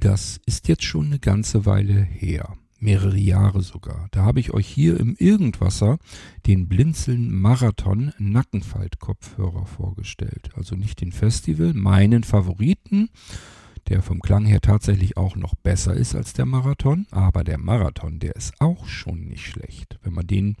[0.00, 2.56] Das ist jetzt schon eine ganze Weile her.
[2.78, 4.08] Mehrere Jahre sogar.
[4.12, 5.98] Da habe ich euch hier im Irgendwasser
[6.46, 10.52] den Blinzeln Marathon Nackenfaltkopfhörer vorgestellt.
[10.54, 13.10] Also nicht den Festival, meinen Favoriten,
[13.88, 17.06] der vom Klang her tatsächlich auch noch besser ist als der Marathon.
[17.10, 19.98] Aber der Marathon, der ist auch schon nicht schlecht.
[20.02, 20.56] Wenn man den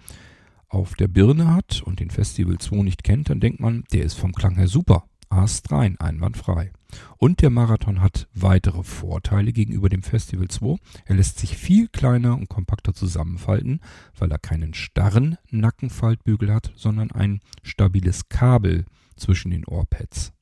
[0.68, 4.18] auf der Birne hat und den Festival 2 nicht kennt, dann denkt man, der ist
[4.18, 5.04] vom Klang her super.
[5.30, 6.72] astrein, einwandfrei.
[7.16, 10.76] Und der Marathon hat weitere Vorteile gegenüber dem Festival 2.
[11.06, 13.80] Er lässt sich viel kleiner und kompakter zusammenfalten,
[14.18, 18.84] weil er keinen starren Nackenfaltbügel hat, sondern ein stabiles Kabel
[19.16, 20.32] zwischen den Ohrpads.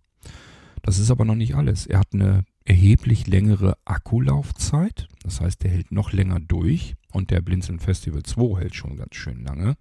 [0.83, 1.87] Das ist aber noch nicht alles.
[1.87, 5.09] Er hat eine erheblich längere Akkulaufzeit.
[5.23, 6.95] Das heißt, er hält noch länger durch.
[7.11, 9.77] Und der Blinzeln Festival 2 hält schon ganz schön lange.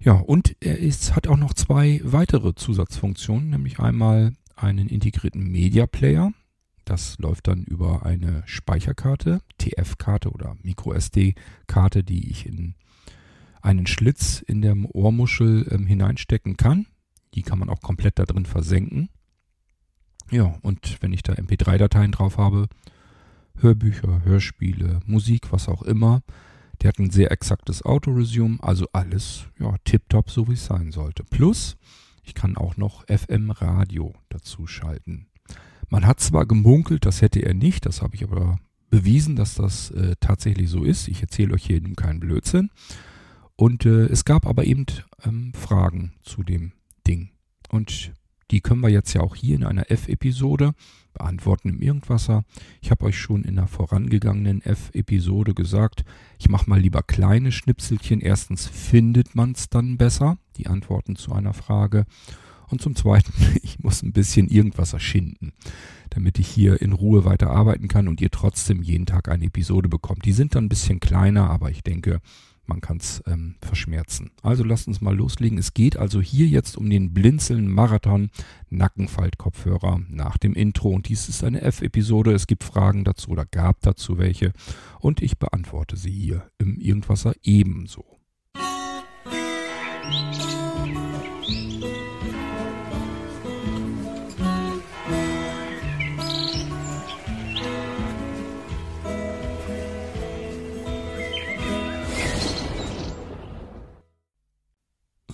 [0.00, 5.86] Ja, und er ist, hat auch noch zwei weitere Zusatzfunktionen, nämlich einmal einen integrierten Media
[5.86, 6.32] Player.
[6.84, 12.74] Das läuft dann über eine Speicherkarte, TF-Karte oder MicroSD-Karte, die ich in
[13.60, 16.86] einen Schlitz in der Ohrmuschel ähm, hineinstecken kann.
[17.34, 19.10] Die kann man auch komplett da drin versenken.
[20.30, 22.68] Ja, und wenn ich da MP3-Dateien drauf habe,
[23.56, 26.22] Hörbücher, Hörspiele, Musik, was auch immer,
[26.80, 31.24] der hat ein sehr exaktes Autoresume, also alles, ja, tipptopp, so wie es sein sollte.
[31.24, 31.76] Plus,
[32.28, 35.28] ich kann auch noch FM-Radio dazu schalten.
[35.88, 38.58] Man hat zwar gemunkelt, das hätte er nicht, das habe ich aber
[38.90, 41.08] bewiesen, dass das äh, tatsächlich so ist.
[41.08, 42.70] Ich erzähle euch hier eben keinen Blödsinn.
[43.56, 44.84] Und äh, es gab aber eben
[45.24, 46.72] ähm, Fragen zu dem
[47.06, 47.30] Ding.
[47.70, 48.12] Und
[48.50, 50.74] die können wir jetzt ja auch hier in einer F-Episode
[51.12, 52.44] beantworten im Irgendwasser.
[52.80, 56.04] Ich habe euch schon in einer vorangegangenen F-Episode gesagt,
[56.38, 58.20] ich mache mal lieber kleine Schnipselchen.
[58.20, 62.06] Erstens findet man es dann besser, die Antworten zu einer Frage.
[62.70, 63.32] Und zum Zweiten,
[63.62, 65.52] ich muss ein bisschen Irgendwasser schinden,
[66.10, 69.88] damit ich hier in Ruhe weiter arbeiten kann und ihr trotzdem jeden Tag eine Episode
[69.88, 70.24] bekommt.
[70.24, 72.20] Die sind dann ein bisschen kleiner, aber ich denke,
[72.68, 74.30] man kann es ähm, verschmerzen.
[74.42, 75.58] Also lasst uns mal loslegen.
[75.58, 78.30] Es geht also hier jetzt um den Blinzeln Marathon
[78.70, 80.90] Nackenfaltkopfhörer nach dem Intro.
[80.90, 82.32] Und dies ist eine F-Episode.
[82.32, 84.52] Es gibt Fragen dazu oder gab dazu welche.
[85.00, 88.04] Und ich beantworte sie hier im Irgendwasser ebenso.
[90.04, 90.57] Musik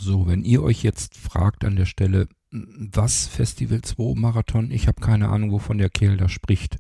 [0.05, 5.01] So, wenn ihr euch jetzt fragt an der Stelle, was Festival 2 Marathon, ich habe
[5.01, 6.77] keine Ahnung, wovon der Kerl da spricht.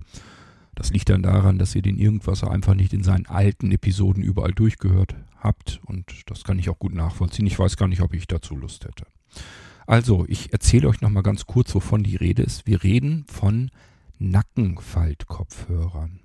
[0.74, 4.52] Das liegt dann daran, dass ihr den Irgendwasser einfach nicht in seinen alten Episoden überall
[4.52, 7.46] durchgehört habt und das kann ich auch gut nachvollziehen.
[7.46, 9.06] Ich weiß gar nicht, ob ich dazu Lust hätte.
[9.86, 12.66] Also, ich erzähle euch nochmal ganz kurz, wovon die Rede ist.
[12.66, 13.70] Wir reden von
[14.18, 16.20] Nackenfaltkopfhörern.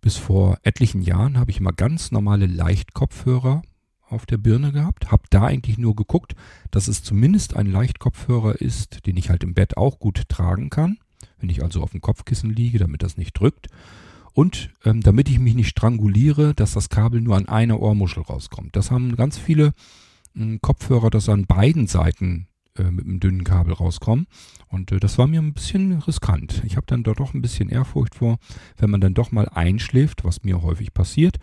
[0.00, 3.62] Bis vor etlichen Jahren habe ich immer ganz normale Leichtkopfhörer
[4.10, 6.34] auf der Birne gehabt, habe da eigentlich nur geguckt,
[6.70, 10.98] dass es zumindest ein Leichtkopfhörer ist, den ich halt im Bett auch gut tragen kann,
[11.38, 13.68] wenn ich also auf dem Kopfkissen liege, damit das nicht drückt.
[14.32, 18.76] Und ähm, damit ich mich nicht stranguliere, dass das Kabel nur an einer Ohrmuschel rauskommt.
[18.76, 19.72] Das haben ganz viele
[20.36, 24.26] äh, Kopfhörer, dass an beiden Seiten äh, mit einem dünnen Kabel rauskommen.
[24.68, 26.62] Und äh, das war mir ein bisschen riskant.
[26.64, 28.38] Ich habe dann doch ein bisschen Ehrfurcht vor,
[28.76, 31.38] wenn man dann doch mal einschläft, was mir häufig passiert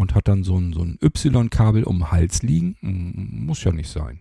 [0.00, 2.74] und hat dann so ein, so ein Y-Kabel um den Hals liegen.
[2.80, 4.20] Muss ja nicht sein.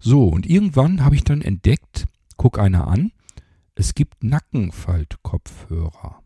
[0.00, 2.04] So, und irgendwann habe ich dann entdeckt,
[2.36, 3.10] guck einer an,
[3.74, 6.22] es gibt Nackenfaltkopfhörer.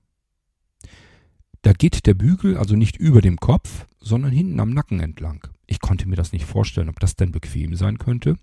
[1.62, 5.47] Da geht der Bügel also nicht über dem Kopf, sondern hinten am Nacken entlang.
[5.69, 8.37] Ich konnte mir das nicht vorstellen, ob das denn bequem sein könnte.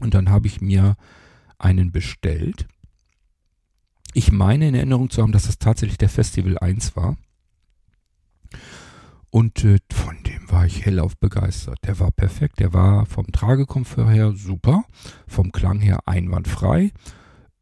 [0.00, 0.98] Und dann habe ich mir
[1.56, 2.68] einen bestellt.
[4.12, 7.16] Ich meine in Erinnerung zu haben, dass das tatsächlich der Festival 1 war.
[9.30, 11.78] Und äh, von dem war ich hellauf begeistert.
[11.84, 12.58] Der war perfekt.
[12.58, 14.84] Der war vom Tragekomfort her super.
[15.26, 16.92] Vom Klang her einwandfrei.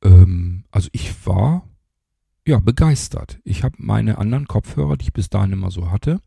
[0.02, 1.68] Ähm, also ich war
[2.46, 3.38] ja begeistert.
[3.44, 6.20] Ich habe meine anderen Kopfhörer, die ich bis dahin immer so hatte,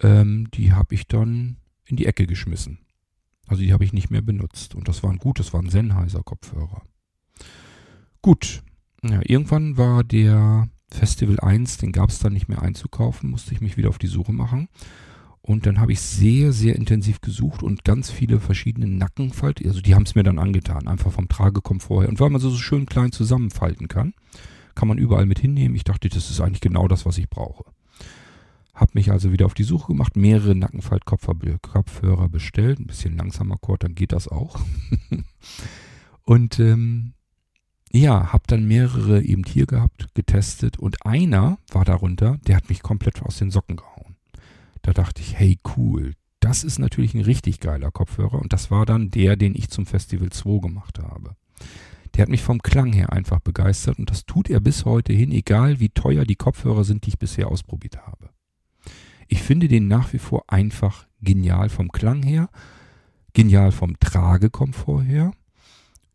[0.00, 2.78] ähm, die habe ich dann in die Ecke geschmissen.
[3.46, 4.74] Also die habe ich nicht mehr benutzt.
[4.74, 6.82] Und das waren gut, das waren Sennheiser Kopfhörer.
[8.20, 8.62] Gut.
[9.02, 13.60] Ja, irgendwann war der Festival 1, den gab es dann nicht mehr einzukaufen, musste ich
[13.60, 14.68] mich wieder auf die Suche machen.
[15.42, 19.94] Und dann habe ich sehr, sehr intensiv gesucht und ganz viele verschiedene Nackenfalt, also die
[19.94, 22.08] haben es mir dann angetan, einfach vom Tragekomfort her.
[22.08, 24.14] Und weil man so, schön klein zusammenfalten kann,
[24.74, 25.76] kann man überall mit hinnehmen.
[25.76, 27.64] Ich dachte, das ist eigentlich genau das, was ich brauche.
[28.74, 33.84] Hab mich also wieder auf die Suche gemacht, mehrere Nackenfaltkopfhörer bestellt, ein bisschen langsamer Chord,
[33.84, 34.58] dann geht das auch.
[36.22, 37.12] und ähm,
[37.94, 42.82] ja, habe dann mehrere eben hier gehabt, getestet und einer war darunter, der hat mich
[42.82, 44.16] komplett aus den Socken gehauen.
[44.82, 48.84] Da dachte ich, hey cool, das ist natürlich ein richtig geiler Kopfhörer und das war
[48.84, 51.36] dann der, den ich zum Festival 2 gemacht habe.
[52.14, 55.30] Der hat mich vom Klang her einfach begeistert und das tut er bis heute hin,
[55.30, 58.30] egal wie teuer die Kopfhörer sind, die ich bisher ausprobiert habe.
[59.28, 62.50] Ich finde den nach wie vor einfach genial vom Klang her,
[63.32, 65.32] genial vom Tragekomfort her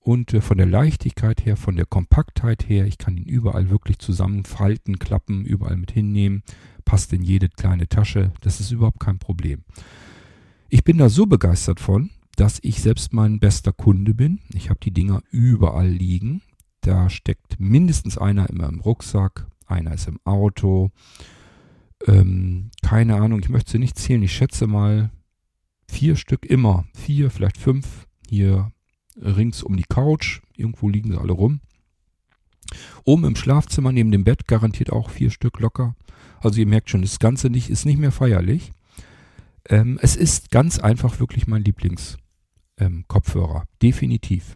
[0.10, 2.88] und äh, von der Leichtigkeit her, von der Kompaktheit her.
[2.88, 6.42] Ich kann ihn überall wirklich zusammenfalten, klappen, überall mit hinnehmen,
[6.84, 8.32] passt in jede kleine Tasche.
[8.42, 9.64] Das ist überhaupt kein Problem.
[10.68, 14.40] Ich bin da so begeistert von, dass ich selbst mein bester Kunde bin.
[14.52, 16.42] Ich habe die Dinger überall liegen.
[16.82, 20.90] Da steckt mindestens einer immer im Rucksack, einer ist im Auto.
[22.08, 24.24] Ähm, keine Ahnung, ich möchte sie nicht zählen.
[24.24, 25.12] Ich schätze mal
[25.88, 26.86] vier Stück immer.
[26.96, 28.72] Vier, vielleicht fünf hier
[29.22, 30.42] rings um die Couch.
[30.56, 31.62] Irgendwo liegen sie alle rum.
[33.04, 35.96] Oben im Schlafzimmer neben dem Bett garantiert auch vier Stück locker.
[36.40, 38.72] Also ihr merkt schon, das Ganze nicht, ist nicht mehr feierlich.
[39.68, 42.18] Ähm, es ist ganz einfach wirklich mein Lieblings
[42.78, 43.06] ähm.
[43.82, 44.56] Definitiv.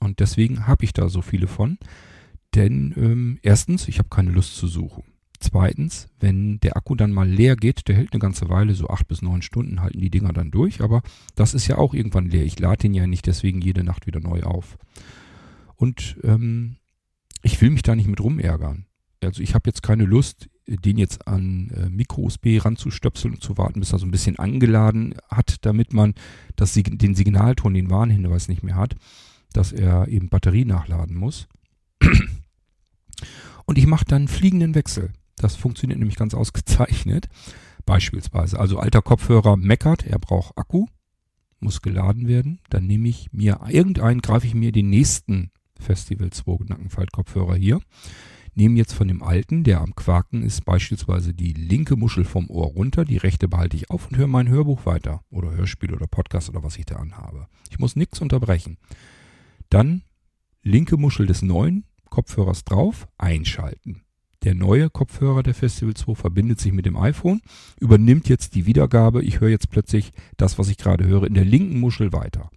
[0.00, 1.78] Und deswegen habe ich da so viele von.
[2.54, 5.04] Denn ähm, erstens, ich habe keine Lust zu suchen.
[5.40, 9.06] Zweitens, wenn der Akku dann mal leer geht, der hält eine ganze Weile, so acht
[9.06, 11.02] bis neun Stunden halten die Dinger dann durch, aber
[11.36, 12.44] das ist ja auch irgendwann leer.
[12.44, 14.78] Ich lade den ja nicht deswegen jede Nacht wieder neu auf.
[15.76, 16.76] Und ähm,
[17.42, 18.86] ich will mich da nicht mit rumärgern.
[19.22, 23.80] Also ich habe jetzt keine Lust, den jetzt an äh, Micro-USB ranzustöpseln und zu warten,
[23.80, 26.14] bis er so ein bisschen angeladen hat, damit man
[26.56, 28.96] das, den Signalton, den Warnhinweis nicht mehr hat,
[29.52, 31.48] dass er eben Batterie nachladen muss.
[33.64, 35.12] Und ich mache dann fliegenden Wechsel.
[35.38, 37.28] Das funktioniert nämlich ganz ausgezeichnet.
[37.86, 40.86] Beispielsweise, also alter Kopfhörer meckert, er braucht Akku,
[41.60, 42.60] muss geladen werden.
[42.70, 45.50] Dann nehme ich mir irgendeinen, greife ich mir den nächsten
[45.80, 47.80] Festival 2 Nackenfalt-Kopfhörer hier
[48.58, 52.66] nehme jetzt von dem alten, der am Quaken ist, beispielsweise die linke Muschel vom Ohr
[52.66, 56.50] runter, die rechte behalte ich auf und höre mein Hörbuch weiter oder Hörspiel oder Podcast
[56.50, 57.46] oder was ich da anhabe.
[57.70, 58.76] Ich muss nichts unterbrechen.
[59.70, 60.02] Dann
[60.62, 64.02] linke Muschel des neuen Kopfhörers drauf, einschalten.
[64.44, 67.40] Der neue Kopfhörer der Festival 2 verbindet sich mit dem iPhone,
[67.80, 69.22] übernimmt jetzt die Wiedergabe.
[69.22, 72.50] Ich höre jetzt plötzlich das, was ich gerade höre, in der linken Muschel weiter.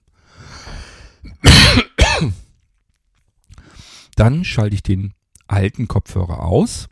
[4.16, 5.14] Dann schalte ich den
[5.48, 6.88] alten Kopfhörer aus,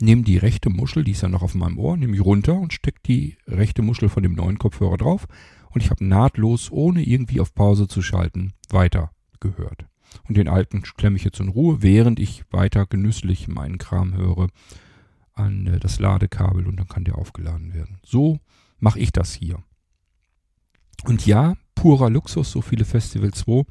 [0.00, 2.72] nehme die rechte Muschel, die ist ja noch auf meinem Ohr, nehme ich runter und
[2.72, 5.26] stecke die rechte Muschel von dem neuen Kopfhörer drauf
[5.70, 9.86] und ich habe nahtlos, ohne irgendwie auf Pause zu schalten, weiter gehört.
[10.28, 14.48] Und den alten klemme ich jetzt in Ruhe, während ich weiter genüsslich meinen Kram höre
[15.34, 17.98] an äh, das Ladekabel und dann kann der aufgeladen werden.
[18.04, 18.38] So
[18.78, 19.62] mache ich das hier.
[21.04, 23.64] Und ja, purer Luxus, so viele Festival 2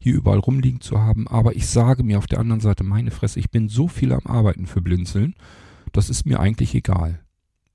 [0.00, 1.26] hier überall rumliegen zu haben.
[1.28, 4.26] Aber ich sage mir auf der anderen Seite, meine Fresse, ich bin so viel am
[4.26, 5.34] Arbeiten für Blinzeln,
[5.92, 7.20] das ist mir eigentlich egal.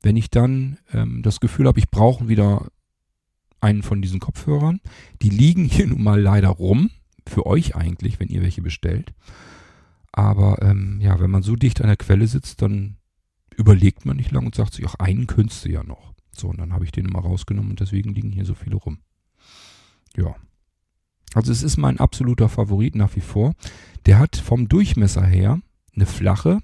[0.02, 2.68] Wenn ich dann ähm, das Gefühl habe, ich brauche wieder
[3.62, 4.80] einen von diesen Kopfhörern,
[5.22, 6.92] die liegen hier nun mal leider rum,
[7.28, 9.14] für euch eigentlich, wenn ihr welche bestellt.
[10.12, 12.98] Aber ähm, ja, wenn man so dicht an der Quelle sitzt, dann
[13.56, 16.14] überlegt man nicht lang und sagt sich, ach, einen könntest du ja noch.
[16.32, 19.00] So, und dann habe ich den immer rausgenommen und deswegen liegen hier so viele rum.
[20.16, 20.36] Ja.
[21.34, 23.54] Also es ist mein absoluter Favorit nach wie vor.
[24.06, 25.60] Der hat vom Durchmesser her
[25.96, 26.60] eine flache,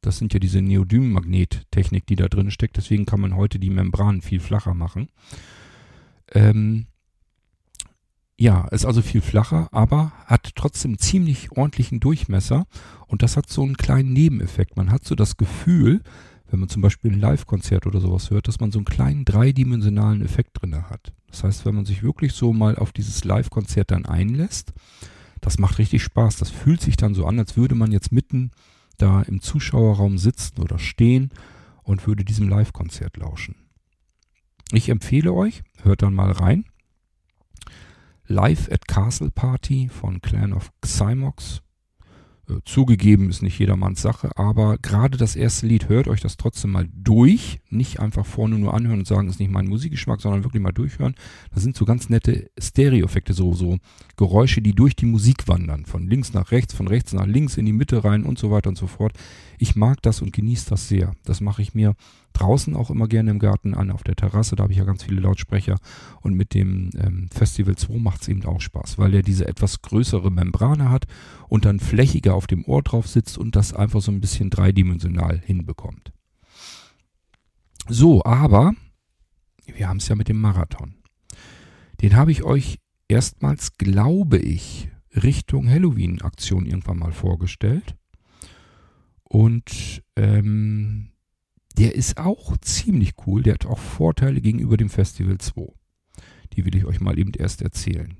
[0.00, 4.20] das sind ja diese Neodym-Magnettechnik, die da drin steckt, deswegen kann man heute die Membranen
[4.20, 5.08] viel flacher machen.
[6.32, 6.86] Ähm,
[8.42, 12.66] ja, ist also viel flacher, aber hat trotzdem ziemlich ordentlichen Durchmesser
[13.06, 14.76] und das hat so einen kleinen Nebeneffekt.
[14.76, 16.02] Man hat so das Gefühl,
[16.50, 20.24] wenn man zum Beispiel ein Live-Konzert oder sowas hört, dass man so einen kleinen dreidimensionalen
[20.24, 21.12] Effekt drin hat.
[21.28, 24.72] Das heißt, wenn man sich wirklich so mal auf dieses Live-Konzert dann einlässt,
[25.40, 26.38] das macht richtig Spaß.
[26.38, 28.50] Das fühlt sich dann so an, als würde man jetzt mitten
[28.98, 31.30] da im Zuschauerraum sitzen oder stehen
[31.84, 33.54] und würde diesem Live-Konzert lauschen.
[34.72, 36.64] Ich empfehle euch, hört dann mal rein.
[38.32, 41.60] Live at Castle Party von Clan of Xymox
[42.48, 46.72] äh, zugegeben ist nicht jedermanns Sache, aber gerade das erste Lied, hört euch das trotzdem
[46.72, 47.60] mal durch.
[47.68, 51.14] Nicht einfach vorne nur anhören und sagen, ist nicht mein Musikgeschmack, sondern wirklich mal durchhören.
[51.54, 53.76] Da sind so ganz nette Stereo-Effekte, so, so
[54.16, 55.84] Geräusche, die durch die Musik wandern.
[55.84, 58.70] Von links nach rechts, von rechts nach links, in die Mitte rein und so weiter
[58.70, 59.12] und so fort.
[59.58, 61.14] Ich mag das und genieße das sehr.
[61.24, 61.94] Das mache ich mir
[62.32, 64.56] draußen auch immer gerne im Garten an, auf der Terrasse.
[64.56, 65.78] Da habe ich ja ganz viele Lautsprecher.
[66.20, 69.82] Und mit dem ähm, Festival 2 macht es eben auch Spaß, weil er diese etwas
[69.82, 71.06] größere Membrane hat
[71.48, 75.40] und dann flächiger auf dem Ohr drauf sitzt und das einfach so ein bisschen dreidimensional
[75.44, 76.12] hinbekommt.
[77.88, 78.72] So, aber
[79.66, 80.94] wir haben es ja mit dem Marathon.
[82.00, 87.96] Den habe ich euch erstmals, glaube ich, Richtung Halloween-Aktion irgendwann mal vorgestellt.
[89.24, 91.11] Und ähm,
[91.78, 93.42] der ist auch ziemlich cool.
[93.42, 95.72] Der hat auch Vorteile gegenüber dem Festival 2.
[96.54, 98.16] Die will ich euch mal eben erst erzählen.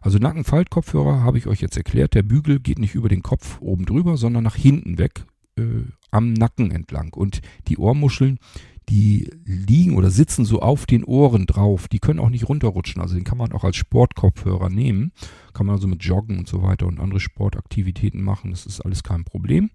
[0.00, 2.14] Also Nackenfaltkopfhörer habe ich euch jetzt erklärt.
[2.14, 5.26] Der Bügel geht nicht über den Kopf oben drüber, sondern nach hinten weg
[5.56, 7.12] äh, am Nacken entlang.
[7.14, 8.38] Und die Ohrmuscheln,
[8.88, 11.86] die liegen oder sitzen so auf den Ohren drauf.
[11.86, 13.00] Die können auch nicht runterrutschen.
[13.00, 15.12] Also den kann man auch als Sportkopfhörer nehmen.
[15.52, 18.50] Kann man also mit Joggen und so weiter und andere Sportaktivitäten machen.
[18.50, 19.70] Das ist alles kein Problem.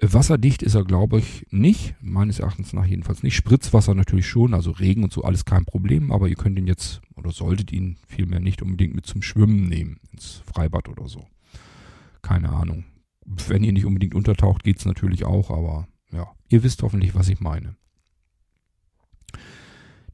[0.00, 1.94] Wasserdicht ist er, glaube ich, nicht.
[2.00, 3.36] Meines Erachtens nach jedenfalls nicht.
[3.36, 6.10] Spritzwasser natürlich schon, also Regen und so, alles kein Problem.
[6.10, 10.00] Aber ihr könnt ihn jetzt oder solltet ihn vielmehr nicht unbedingt mit zum Schwimmen nehmen.
[10.12, 11.26] Ins Freibad oder so.
[12.22, 12.84] Keine Ahnung.
[13.24, 17.28] Wenn ihr nicht unbedingt untertaucht, geht es natürlich auch, aber ja, ihr wisst hoffentlich, was
[17.28, 17.76] ich meine.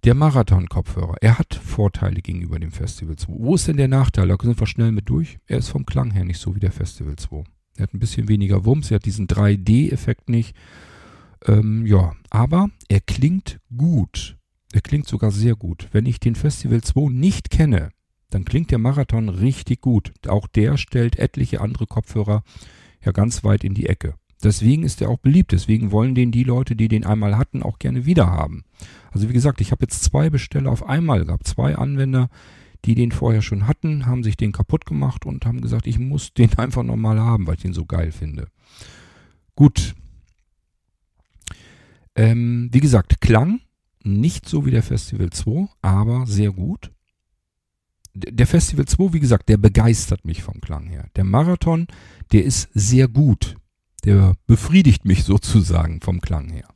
[0.04, 3.34] Der Marathon-Kopfhörer, er hat Vorteile gegenüber dem Festival 2.
[3.36, 4.28] Wo ist denn der Nachteil?
[4.28, 5.38] Da sind wir schnell mit durch.
[5.46, 7.44] Er ist vom Klang her nicht so wie der Festival 2.
[7.80, 10.54] Er hat ein bisschen weniger Wumms, er hat diesen 3D-Effekt nicht.
[11.46, 14.36] Ähm, ja, aber er klingt gut.
[14.72, 15.88] Er klingt sogar sehr gut.
[15.90, 17.88] Wenn ich den Festival 2 nicht kenne,
[18.28, 20.12] dann klingt der Marathon richtig gut.
[20.28, 22.44] Auch der stellt etliche andere Kopfhörer
[23.02, 24.14] ja ganz weit in die Ecke.
[24.44, 25.52] Deswegen ist er auch beliebt.
[25.52, 28.64] Deswegen wollen den die Leute, die den einmal hatten, auch gerne wieder haben.
[29.10, 31.46] Also wie gesagt, ich habe jetzt zwei Besteller auf einmal gehabt.
[31.46, 32.28] Zwei Anwender,
[32.84, 36.32] die den vorher schon hatten, haben sich den kaputt gemacht und haben gesagt, ich muss
[36.34, 38.48] den einfach nochmal haben, weil ich den so geil finde.
[39.54, 39.94] Gut.
[42.14, 43.60] Ähm, wie gesagt, Klang
[44.02, 46.90] nicht so wie der Festival 2, aber sehr gut.
[48.14, 51.06] Der Festival 2, wie gesagt, der begeistert mich vom Klang her.
[51.16, 51.86] Der Marathon,
[52.32, 53.56] der ist sehr gut.
[54.04, 56.68] Der befriedigt mich sozusagen vom Klang her.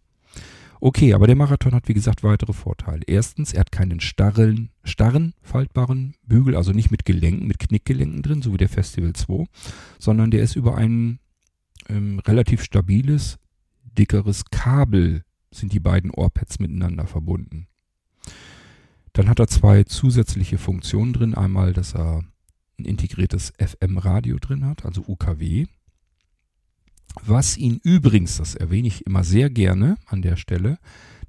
[0.85, 3.05] Okay, aber der Marathon hat wie gesagt weitere Vorteile.
[3.07, 8.43] Erstens, er hat keinen starren, starren faltbaren Bügel, also nicht mit Gelenken, mit Knickgelenken drin,
[8.43, 9.47] so wie der Festival 2,
[9.99, 11.21] sondern der ist über ein
[11.88, 13.38] ähm, relativ stabiles,
[13.97, 17.67] dickeres Kabel sind die beiden Ohrpads miteinander verbunden.
[19.14, 21.35] Dann hat er zwei zusätzliche Funktionen drin.
[21.35, 22.25] Einmal, dass er
[22.79, 25.64] ein integriertes FM-Radio drin hat, also UKW.
[27.25, 30.78] Was ihn übrigens, das erwähne ich immer sehr gerne an der Stelle,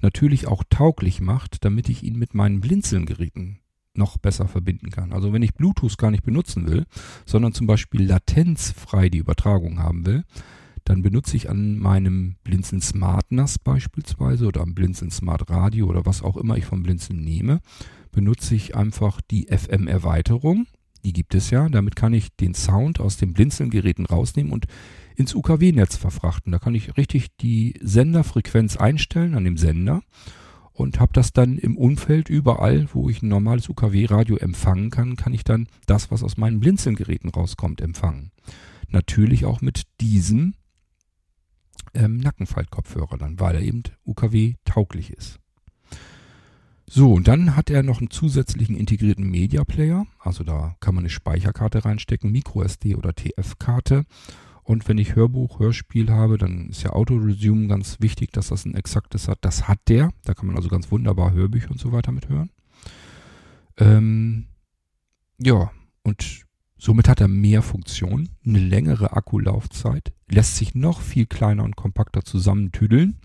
[0.02, 3.60] natürlich auch tauglich macht, damit ich ihn mit meinen Blinzelgeräten
[3.94, 5.14] noch besser verbinden kann.
[5.14, 6.86] Also wenn ich Bluetooth gar nicht benutzen will,
[7.26, 10.24] sondern zum Beispiel latenzfrei die Übertragung haben will,
[10.84, 16.06] dann benutze ich an meinem Blinzeln Smart NAS beispielsweise oder am Blinzeln Smart Radio oder
[16.06, 17.62] was auch immer ich vom Blinzeln nehme,
[18.12, 20.68] benutze ich einfach die FM-Erweiterung.
[21.04, 21.70] Die gibt es ja.
[21.70, 24.66] Damit kann ich den Sound aus den Blinzeln-Geräten rausnehmen und
[25.16, 26.52] ins UKW-Netz verfrachten.
[26.52, 30.02] Da kann ich richtig die Senderfrequenz einstellen an dem Sender
[30.74, 35.34] und habe das dann im Umfeld überall, wo ich ein normales UKW-Radio empfangen kann, kann
[35.34, 38.32] ich dann das, was aus meinen Blinzelgeräten rauskommt, empfangen.
[38.90, 40.54] Natürlich auch mit diesem
[41.94, 45.40] ähm, Nackenfaltkopfhörer dann, weil er eben UKW tauglich ist.
[46.88, 50.06] So, und dann hat er noch einen zusätzlichen integrierten Media Player.
[50.20, 54.06] Also da kann man eine Speicherkarte reinstecken, MicroSD oder TF-Karte.
[54.66, 58.74] Und wenn ich Hörbuch, Hörspiel habe, dann ist ja Auto-Resume ganz wichtig, dass das ein
[58.74, 59.38] exaktes hat.
[59.42, 60.12] Das hat der.
[60.24, 62.50] Da kann man also ganz wunderbar Hörbücher und so weiter mit hören.
[63.78, 64.48] Ähm,
[65.38, 66.46] ja, und
[66.78, 72.26] somit hat er mehr Funktion, eine längere Akkulaufzeit, lässt sich noch viel kleiner und kompakter
[72.26, 73.20] zusammentüdeln.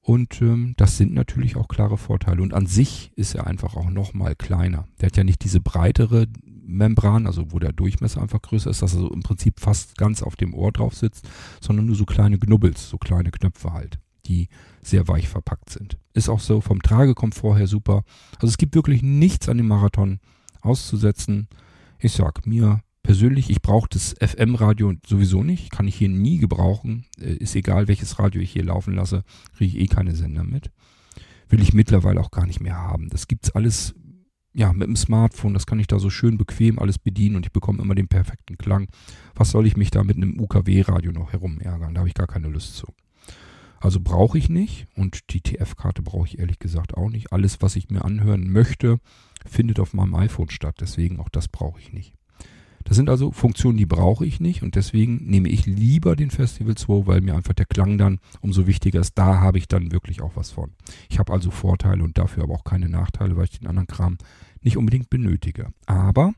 [0.00, 2.40] Und ähm, das sind natürlich auch klare Vorteile.
[2.40, 4.88] Und an sich ist er einfach auch nochmal kleiner.
[5.00, 6.28] Der hat ja nicht diese breitere
[6.64, 10.22] Membran, also wo der Durchmesser einfach größer ist, dass er so im Prinzip fast ganz
[10.22, 11.28] auf dem Ohr drauf sitzt,
[11.60, 14.48] sondern nur so kleine Knubbels, so kleine Knöpfe halt, die
[14.82, 15.98] sehr weich verpackt sind.
[16.14, 18.04] Ist auch so vom Tragekomfort her super.
[18.36, 20.20] Also es gibt wirklich nichts an dem Marathon
[20.60, 21.48] auszusetzen.
[21.98, 27.06] Ich sag mir persönlich, ich brauche das FM-Radio sowieso nicht, kann ich hier nie gebrauchen.
[27.20, 29.24] Äh, ist egal, welches Radio ich hier laufen lasse,
[29.56, 30.70] kriege ich eh keine Sender mit.
[31.48, 33.08] Will ich mittlerweile auch gar nicht mehr haben.
[33.10, 33.94] Das gibt's alles
[34.60, 37.52] ja, mit dem Smartphone, das kann ich da so schön bequem alles bedienen und ich
[37.52, 38.88] bekomme immer den perfekten Klang.
[39.34, 41.94] Was soll ich mich da mit einem UKW-Radio noch herumärgern?
[41.94, 42.86] Da habe ich gar keine Lust zu.
[43.78, 47.32] Also brauche ich nicht und die TF-Karte brauche ich ehrlich gesagt auch nicht.
[47.32, 49.00] Alles, was ich mir anhören möchte,
[49.46, 50.76] findet auf meinem iPhone statt.
[50.78, 52.12] Deswegen auch das brauche ich nicht.
[52.84, 56.74] Das sind also Funktionen, die brauche ich nicht und deswegen nehme ich lieber den Festival
[56.74, 59.16] 2, weil mir einfach der Klang dann umso wichtiger ist.
[59.16, 60.72] Da habe ich dann wirklich auch was von.
[61.08, 64.18] Ich habe also Vorteile und dafür aber auch keine Nachteile, weil ich den anderen Kram
[64.62, 65.68] nicht unbedingt benötige.
[65.86, 66.32] Aber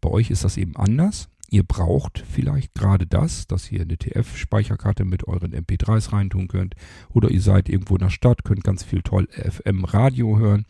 [0.00, 1.28] bei euch ist das eben anders.
[1.48, 6.74] Ihr braucht vielleicht gerade das, dass ihr eine TF-Speicherkarte mit euren MP3s reintun könnt.
[7.10, 10.64] Oder ihr seid irgendwo in der Stadt, könnt ganz viel toll FM-Radio hören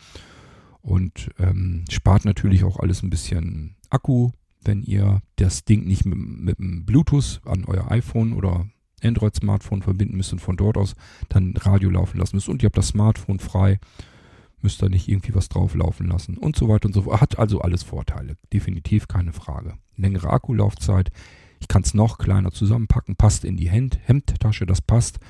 [0.83, 4.33] und ähm, spart natürlich auch alles ein bisschen Akku
[4.67, 8.67] wenn ihr das Ding nicht mit, mit dem Bluetooth an euer iPhone oder
[9.03, 10.95] Android-Smartphone verbinden müsst und von dort aus
[11.29, 13.79] dann Radio laufen lassen müsst und ihr habt das Smartphone frei,
[14.67, 17.21] müsst ihr nicht irgendwie was drauf laufen lassen und so weiter und so fort.
[17.21, 18.37] Hat also alles Vorteile.
[18.53, 19.75] Definitiv keine Frage.
[19.97, 21.13] Längere Akkulaufzeit.
[21.61, 25.21] Ich kann es noch kleiner zusammenpacken, passt in die Hemd Hemdtasche, das passt.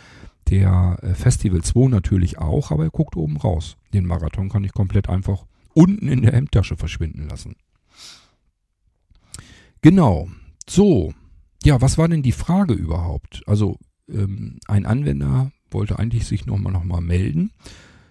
[0.48, 3.76] Der äh, Festival 2 natürlich auch, aber er guckt oben raus.
[3.92, 7.56] Den Marathon kann ich komplett einfach unten in der Hemdtasche verschwinden lassen.
[9.82, 10.30] Genau.
[10.66, 11.12] So.
[11.62, 13.42] Ja, was war denn die Frage überhaupt?
[13.46, 13.76] Also,
[14.08, 17.50] ähm, ein Anwender wollte eigentlich sich nochmal noch mal melden,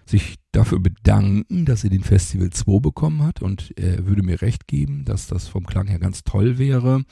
[0.06, 4.66] sich dafür bedanken, dass er den Festival 2 bekommen hat und er würde mir recht
[4.66, 7.04] geben, dass das vom Klang her ganz toll wäre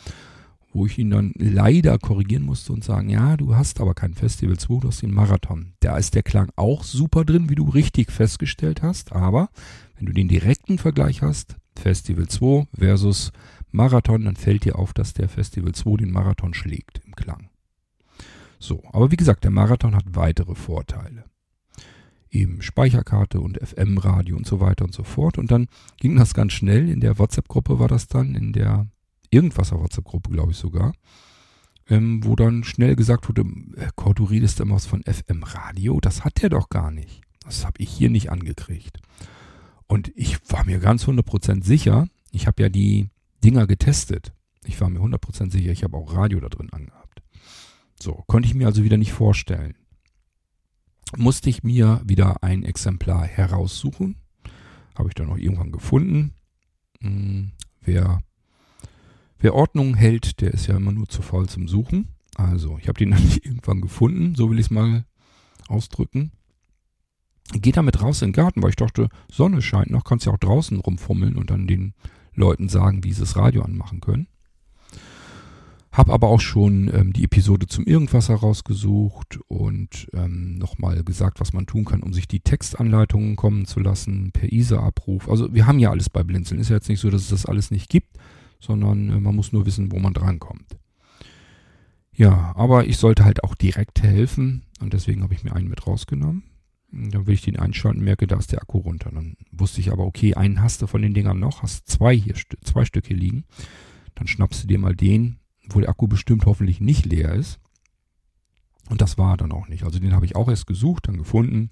[0.75, 4.59] wo ich ihn dann leider korrigieren musste und sagen, ja, du hast aber kein Festival
[4.59, 5.73] 2, du hast den Marathon.
[5.81, 9.49] Da ist der Klang auch super drin, wie du richtig festgestellt hast, aber
[9.97, 13.31] wenn du den direkten Vergleich hast, Festival 2 versus
[13.71, 17.49] Marathon, dann fällt dir auf, dass der Festival 2 den Marathon schlägt im Klang.
[18.59, 21.25] So, aber wie gesagt, der Marathon hat weitere Vorteile.
[22.35, 25.39] Eben Speicherkarte und FM-Radio und so weiter und so fort.
[25.39, 26.89] Und dann ging das ganz schnell.
[26.89, 28.89] In der WhatsApp-Gruppe war das dann, in der
[29.31, 30.95] irgendwas WhatsApp-Gruppe, glaube ich sogar,
[31.89, 33.45] ähm, wo dann schnell gesagt wurde,
[33.95, 37.21] Kurt, du redest immer was von FM-Radio, das hat der doch gar nicht.
[37.45, 38.99] Das habe ich hier nicht angekriegt.
[39.87, 43.11] Und ich war mir ganz 100% sicher, ich habe ja die
[43.45, 44.33] Dinger getestet.
[44.65, 47.23] Ich war mir 100% sicher, ich habe auch Radio da drin angehabt.
[48.01, 49.75] So, konnte ich mir also wieder nicht vorstellen.
[51.17, 54.17] Musste ich mir wieder ein Exemplar heraussuchen.
[54.97, 56.33] Habe ich dann auch irgendwann gefunden.
[57.01, 58.21] Hm, wer
[59.45, 62.09] Wer Ordnung hält, der ist ja immer nur zu faul zum Suchen.
[62.35, 65.05] Also, ich habe den dann irgendwann gefunden, so will ich es mal
[65.69, 66.33] ausdrücken.
[67.53, 70.39] Geh damit raus in den Garten, weil ich dachte, Sonne scheint noch, kannst ja auch
[70.39, 71.93] draußen rumfummeln und dann den
[72.33, 74.29] Leuten sagen, wie sie das Radio anmachen können.
[75.95, 81.55] Hab aber auch schon ähm, die Episode zum Irgendwasser rausgesucht und ähm, nochmal gesagt, was
[81.55, 85.31] man tun kann, um sich die Textanleitungen kommen zu lassen, per ISA-Abruf.
[85.31, 86.61] Also wir haben ja alles bei Blinzeln.
[86.61, 88.19] Ist ja jetzt nicht so, dass es das alles nicht gibt
[88.65, 90.79] sondern äh, man muss nur wissen, wo man drankommt.
[92.13, 95.87] Ja, aber ich sollte halt auch direkt helfen und deswegen habe ich mir einen mit
[95.87, 96.45] rausgenommen.
[96.91, 99.11] Dann will ich den einschalten, merke, da ist der Akku runter.
[99.13, 102.35] Dann wusste ich aber, okay, einen hast du von den Dingern noch, hast zwei hier,
[102.63, 103.45] zwei Stück hier liegen.
[104.15, 107.59] Dann schnappst du dir mal den, wo der Akku bestimmt hoffentlich nicht leer ist.
[108.91, 109.85] Und das war dann auch nicht.
[109.85, 111.71] Also den habe ich auch erst gesucht, dann gefunden.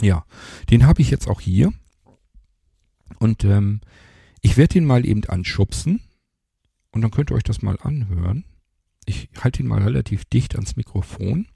[0.00, 0.24] Ja,
[0.70, 1.72] den habe ich jetzt auch hier.
[3.18, 3.80] Und ähm,
[4.40, 6.00] ich werde ihn mal eben anschubsen
[6.92, 8.44] und dann könnt ihr euch das mal anhören.
[9.06, 11.48] Ich halte ihn mal relativ dicht ans Mikrofon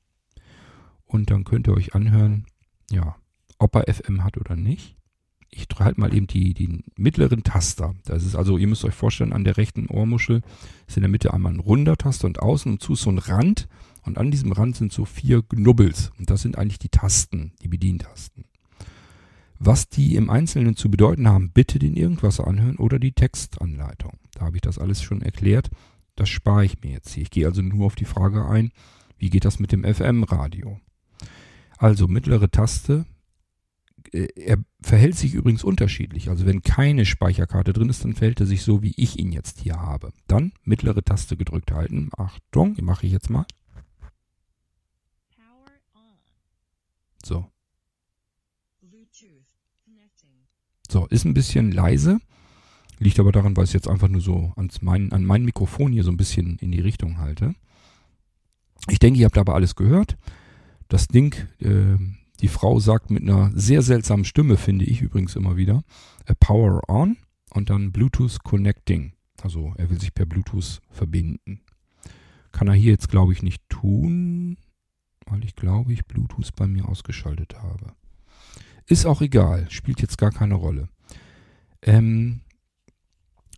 [1.04, 2.46] und dann könnt ihr euch anhören,
[2.90, 3.16] ja,
[3.58, 4.97] ob er FM hat oder nicht.
[5.50, 7.94] Ich halte mal eben die, die mittleren Taster.
[8.04, 10.42] Das ist also, ihr müsst euch vorstellen, an der rechten Ohrmuschel
[10.86, 13.68] ist in der Mitte einmal ein runder Taster und außen und zu so ein Rand.
[14.02, 16.12] Und an diesem Rand sind so vier Knubbels.
[16.18, 18.44] Und das sind eigentlich die Tasten, die Bedientasten.
[19.58, 24.12] Was die im Einzelnen zu bedeuten haben, bitte den Irgendwas anhören oder die Textanleitung.
[24.34, 25.70] Da habe ich das alles schon erklärt.
[26.14, 27.24] Das spare ich mir jetzt hier.
[27.24, 28.70] Ich gehe also nur auf die Frage ein,
[29.18, 30.80] wie geht das mit dem FM-Radio?
[31.76, 33.04] Also mittlere Taste.
[34.12, 36.30] Äh, er verhält sich übrigens unterschiedlich.
[36.30, 39.60] Also wenn keine Speicherkarte drin ist, dann verhält er sich so, wie ich ihn jetzt
[39.60, 40.12] hier habe.
[40.26, 42.10] Dann mittlere Taste gedrückt halten.
[42.16, 43.46] Achtung, die mache ich jetzt mal.
[47.24, 47.50] So,
[50.90, 52.18] So, ist ein bisschen leise.
[52.98, 55.92] Liegt aber daran, weil ich es jetzt einfach nur so ans mein, an mein Mikrofon
[55.92, 57.54] hier so ein bisschen in die Richtung halte.
[58.88, 60.16] Ich denke, ihr habt aber alles gehört.
[60.88, 61.96] Das Ding, äh,
[62.40, 65.82] die Frau sagt mit einer sehr seltsamen Stimme, finde ich übrigens immer wieder,
[66.26, 67.16] äh, Power On
[67.50, 69.12] und dann Bluetooth Connecting.
[69.42, 71.60] Also er will sich per Bluetooth verbinden.
[72.52, 74.56] Kann er hier jetzt, glaube ich, nicht tun,
[75.26, 77.92] weil ich glaube, ich Bluetooth bei mir ausgeschaltet habe.
[78.86, 80.88] Ist auch egal, spielt jetzt gar keine Rolle.
[81.82, 82.40] Ähm,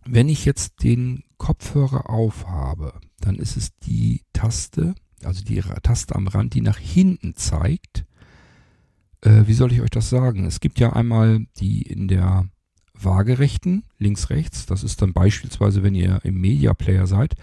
[0.05, 6.27] wenn ich jetzt den Kopfhörer aufhabe, dann ist es die Taste, also die Taste am
[6.27, 8.05] Rand, die nach hinten zeigt.
[9.21, 10.45] Äh, wie soll ich euch das sagen?
[10.45, 12.45] Es gibt ja einmal die in der
[12.93, 14.65] waagerechten, links, rechts.
[14.65, 17.35] Das ist dann beispielsweise, wenn ihr im Media Player seid,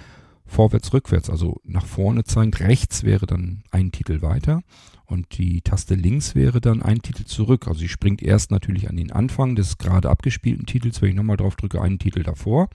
[0.47, 2.61] vorwärts, rückwärts, also nach vorne zeigt.
[2.61, 4.62] Rechts wäre dann ein Titel weiter
[5.05, 7.67] und die Taste links wäre dann ein Titel zurück.
[7.67, 11.03] Also sie springt erst natürlich an den Anfang des gerade abgespielten Titels.
[11.03, 12.69] Wenn ich nochmal drauf drücke, einen Titel davor.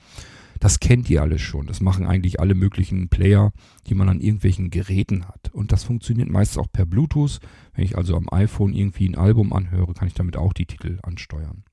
[0.60, 1.68] Das kennt ihr alles schon.
[1.68, 3.52] Das machen eigentlich alle möglichen Player,
[3.88, 5.52] die man an irgendwelchen Geräten hat.
[5.52, 7.40] Und das funktioniert meist auch per Bluetooth.
[7.74, 11.00] Wenn ich also am iPhone irgendwie ein Album anhöre, kann ich damit auch die Titel
[11.04, 11.64] ansteuern.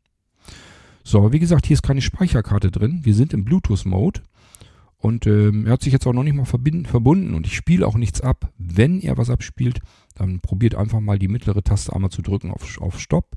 [1.04, 3.00] So, aber wie gesagt, hier ist keine Speicherkarte drin.
[3.04, 4.20] Wir sind im Bluetooth-Mode.
[5.00, 7.96] Und ähm, er hat sich jetzt auch noch nicht mal verbunden und ich spiele auch
[7.96, 8.52] nichts ab.
[8.58, 9.80] Wenn er was abspielt,
[10.14, 13.36] dann probiert einfach mal die mittlere Taste einmal zu drücken auf, auf Stopp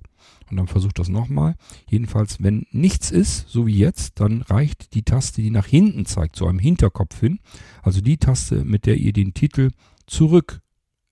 [0.52, 1.56] und dann versucht das nochmal.
[1.90, 6.36] Jedenfalls, wenn nichts ist, so wie jetzt, dann reicht die Taste, die nach hinten zeigt,
[6.36, 7.40] zu einem Hinterkopf hin.
[7.82, 9.72] Also die Taste, mit der ihr den Titel
[10.06, 10.62] zurück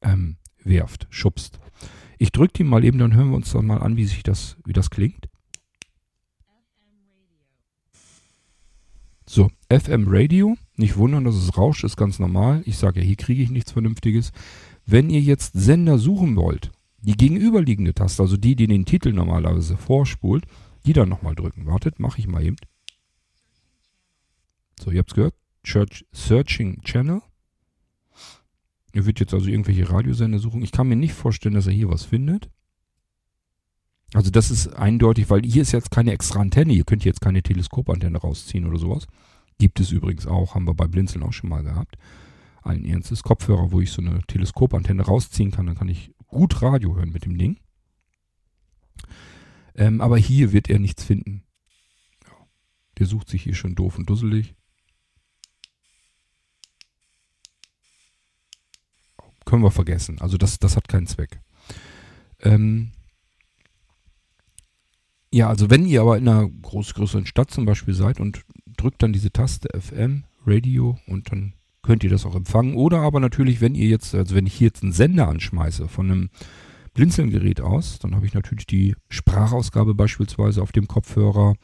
[0.02, 1.60] ähm, werft, schubst.
[2.18, 4.58] Ich drücke die mal eben, dann hören wir uns dann mal an, wie sich das,
[4.66, 5.31] wie das klingt.
[9.34, 10.58] So, FM Radio.
[10.76, 12.64] Nicht wundern, dass es rauscht, ist ganz normal.
[12.66, 14.34] Ich sage ja, hier kriege ich nichts Vernünftiges.
[14.86, 19.78] Wenn ihr jetzt Sender suchen wollt, die gegenüberliegende Taste, also die, die den Titel normalerweise
[19.78, 20.44] vorspult,
[20.86, 21.66] die dann nochmal drücken.
[21.66, 22.58] Wartet, mache ich mal eben.
[24.78, 25.36] So, ihr habt es gehört.
[25.64, 27.22] Church Searching Channel.
[28.94, 30.62] Ihr wird jetzt also irgendwelche Radiosender suchen.
[30.62, 32.50] Ich kann mir nicht vorstellen, dass er hier was findet.
[34.14, 36.74] Also das ist eindeutig, weil hier ist jetzt keine extra Antenne.
[36.74, 39.08] Ihr könnt jetzt keine Teleskopantenne rausziehen oder sowas.
[39.58, 41.98] Gibt es übrigens auch, haben wir bei Blinzeln auch schon mal gehabt.
[42.62, 43.24] Allen Ernstes.
[43.24, 47.26] Kopfhörer, wo ich so eine Teleskopantenne rausziehen kann, dann kann ich gut Radio hören mit
[47.26, 47.60] dem Ding.
[49.76, 51.44] Ähm, aber hier wird er nichts finden.
[52.26, 52.34] Ja.
[52.98, 54.56] Der sucht sich hier schon doof und dusselig.
[59.46, 60.20] Können wir vergessen.
[60.20, 61.42] Also das, das hat keinen Zweck.
[62.40, 62.92] Ähm,
[65.34, 68.42] ja, also wenn ihr aber in einer groß, größeren Stadt zum Beispiel seid und
[68.78, 72.76] drückt dann diese Taste FM, Radio und dann könnt ihr das auch empfangen.
[72.76, 76.12] Oder aber natürlich, wenn ihr jetzt, also wenn ich hier jetzt einen Sender anschmeiße von
[76.12, 76.30] einem
[76.94, 81.56] Blinzelgerät aus, dann habe ich natürlich die Sprachausgabe beispielsweise auf dem Kopfhörer.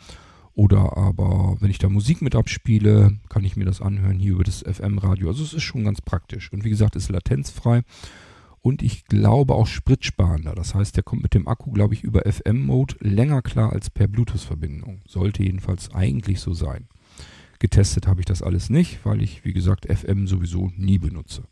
[0.54, 4.44] Oder aber, wenn ich da Musik mit abspiele, kann ich mir das anhören hier über
[4.44, 5.28] das FM-Radio.
[5.28, 6.52] Also es ist schon ganz praktisch.
[6.52, 7.84] Und wie gesagt, ist latenzfrei
[8.68, 10.54] und ich glaube auch spritsparender.
[10.54, 14.10] Das heißt, der kommt mit dem Akku, glaube ich, über FM-Mode länger klar als per
[14.10, 15.00] Bluetooth-Verbindung.
[15.08, 16.90] Sollte jedenfalls eigentlich so sein.
[17.60, 21.46] Getestet habe ich das alles nicht, weil ich, wie gesagt, FM sowieso nie benutze.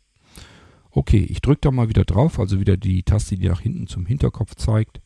[0.90, 4.04] Okay, ich drücke da mal wieder drauf, also wieder die Taste, die nach hinten zum
[4.04, 5.00] Hinterkopf zeigt.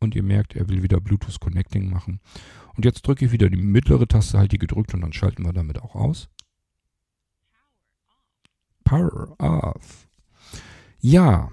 [0.00, 2.20] Und ihr merkt, er will wieder Bluetooth Connecting machen.
[2.76, 5.54] Und jetzt drücke ich wieder die mittlere Taste, halt die gedrückt und dann schalten wir
[5.54, 6.28] damit auch aus.
[8.86, 10.06] Power Off.
[11.00, 11.50] Ja,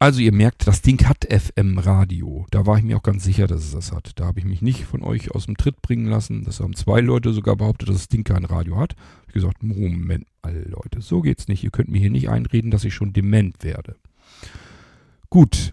[0.00, 2.44] also ihr merkt, das Ding hat FM-Radio.
[2.50, 4.12] Da war ich mir auch ganz sicher, dass es das hat.
[4.16, 6.44] Da habe ich mich nicht von euch aus dem Tritt bringen lassen.
[6.44, 8.94] Das haben zwei Leute sogar behauptet, dass das Ding kein Radio hat.
[9.28, 11.64] Ich gesagt, Moment mal Leute, so geht's nicht.
[11.64, 13.96] Ihr könnt mir hier nicht einreden, dass ich schon dement werde.
[15.30, 15.72] Gut.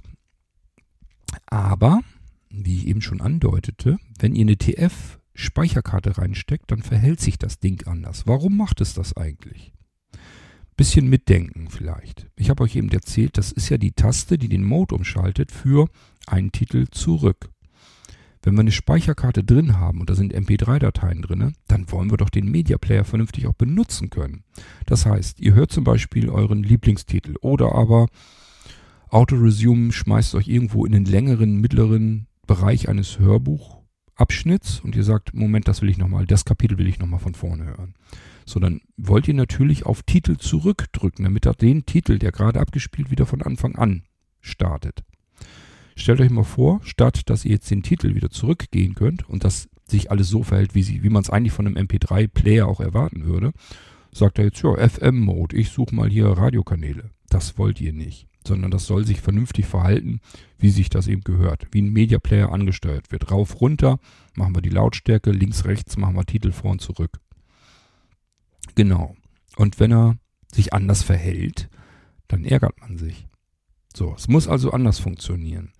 [1.47, 2.01] Aber,
[2.49, 7.85] wie ich eben schon andeutete, wenn ihr eine TF-Speicherkarte reinsteckt, dann verhält sich das Ding
[7.87, 8.27] anders.
[8.27, 9.73] Warum macht es das eigentlich?
[10.75, 12.27] Bisschen mitdenken vielleicht.
[12.35, 15.87] Ich habe euch eben erzählt, das ist ja die Taste, die den Mode umschaltet für
[16.25, 17.49] einen Titel zurück.
[18.41, 22.29] Wenn wir eine Speicherkarte drin haben und da sind MP3-Dateien drin, dann wollen wir doch
[22.29, 24.43] den Media Player vernünftig auch benutzen können.
[24.85, 28.07] Das heißt, ihr hört zum Beispiel euren Lieblingstitel oder aber
[29.09, 35.69] Auto-Resume schmeißt euch irgendwo in den längeren, mittleren Bereich eines Hörbuchabschnitts und ihr sagt, Moment,
[35.69, 37.93] das will ich nochmal, das Kapitel will ich nochmal von vorne hören.
[38.45, 43.11] So, dann wollt ihr natürlich auf Titel zurückdrücken, damit er den Titel, der gerade abgespielt,
[43.11, 44.03] wieder von Anfang an
[44.41, 45.03] startet.
[45.95, 49.69] Stellt euch mal vor, statt dass ihr jetzt den Titel wieder zurückgehen könnt und das
[49.87, 53.51] sich alles so verhält, wie, wie man es eigentlich von einem MP3-Player auch erwarten würde,
[54.11, 57.11] sagt er jetzt, ja, FM-Mode, ich suche mal hier Radiokanäle.
[57.29, 60.19] Das wollt ihr nicht, sondern das soll sich vernünftig verhalten,
[60.57, 63.31] wie sich das eben gehört, wie ein Media-Player angesteuert wird.
[63.31, 63.99] Rauf, runter,
[64.35, 67.19] machen wir die Lautstärke, links, rechts machen wir Titel vor und zurück.
[68.75, 69.15] Genau.
[69.55, 70.17] Und wenn er
[70.53, 71.69] sich anders verhält,
[72.27, 73.27] dann ärgert man sich.
[73.95, 75.71] So, es muss also anders funktionieren.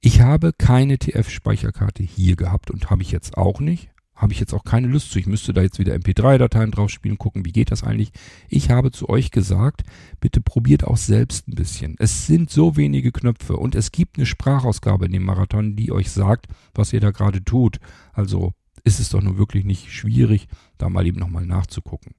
[0.00, 3.88] Ich habe keine TF-Speicherkarte hier gehabt und habe ich jetzt auch nicht.
[4.14, 5.18] Habe ich jetzt auch keine Lust zu.
[5.18, 8.12] Ich müsste da jetzt wieder MP3-Dateien drauf spielen, gucken, wie geht das eigentlich.
[8.48, 9.82] Ich habe zu euch gesagt,
[10.20, 11.96] bitte probiert auch selbst ein bisschen.
[11.98, 16.10] Es sind so wenige Knöpfe und es gibt eine Sprachausgabe in dem Marathon, die euch
[16.10, 17.80] sagt, was ihr da gerade tut.
[18.12, 18.52] Also
[18.84, 22.14] ist es doch nur wirklich nicht schwierig, da mal eben nochmal nachzugucken.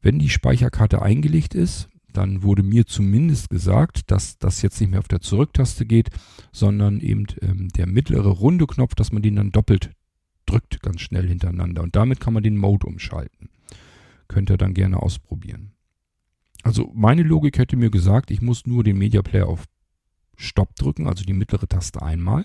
[0.00, 5.00] Wenn die Speicherkarte eingelegt ist, dann wurde mir zumindest gesagt, dass das jetzt nicht mehr
[5.00, 6.10] auf der Zurücktaste geht,
[6.52, 9.90] sondern eben ähm, der mittlere runde Knopf, dass man den dann doppelt
[10.46, 11.82] drückt, ganz schnell hintereinander.
[11.82, 13.50] Und damit kann man den Mode umschalten.
[14.26, 15.72] Könnt ihr dann gerne ausprobieren.
[16.62, 19.64] Also meine Logik hätte mir gesagt, ich muss nur den Media Player auf
[20.36, 22.44] Stopp drücken, also die mittlere Taste einmal.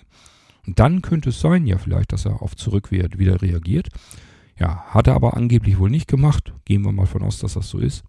[0.66, 3.88] Und dann könnte es sein, ja vielleicht, dass er auf Zurück wieder reagiert.
[4.58, 6.54] Ja, hat er aber angeblich wohl nicht gemacht.
[6.64, 8.04] Gehen wir mal von aus, dass das so ist.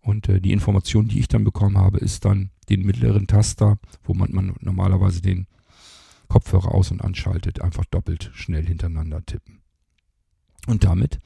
[0.00, 4.14] Und äh, die Information, die ich dann bekommen habe, ist dann den mittleren Taster, wo
[4.14, 5.46] man, man normalerweise den
[6.28, 9.60] Kopfhörer aus- und anschaltet, einfach doppelt schnell hintereinander tippen.
[10.66, 11.18] Und damit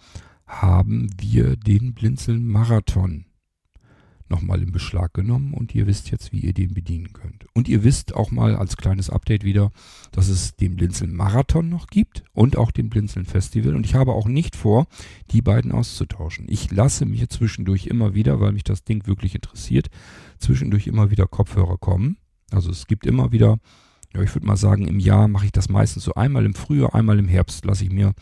[0.47, 3.26] haben wir den Blinzeln Marathon
[4.29, 7.47] nochmal in Beschlag genommen und ihr wisst jetzt, wie ihr den bedienen könnt.
[7.55, 9.71] Und ihr wisst auch mal als kleines Update wieder,
[10.13, 13.75] dass es den Blinzeln Marathon noch gibt und auch den Blinzeln Festival.
[13.77, 14.87] Und ich habe auch nicht vor,
[15.31, 16.47] die beiden auszutauschen.
[16.49, 19.89] Ich lasse mir zwischendurch immer wieder, weil mich das Ding wirklich interessiert,
[20.39, 22.17] zwischendurch immer wieder Kopfhörer kommen.
[22.51, 23.59] Also es gibt immer wieder,
[24.15, 26.95] ja, ich würde mal sagen, im Jahr mache ich das meistens so einmal im Frühjahr,
[26.95, 28.13] einmal im Herbst lasse ich mir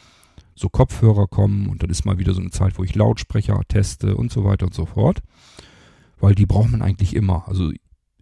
[0.54, 4.16] so Kopfhörer kommen und dann ist mal wieder so eine Zeit, wo ich Lautsprecher teste
[4.16, 5.20] und so weiter und so fort
[6.18, 7.48] weil die braucht man eigentlich immer.
[7.48, 7.72] Also